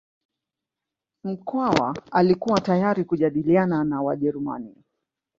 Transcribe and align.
Mkwawa 1.23 1.95
alikuwa 2.11 2.61
tayari 2.61 3.03
kujadiliana 3.03 3.83
na 3.83 4.01
Wajerumani 4.01 4.75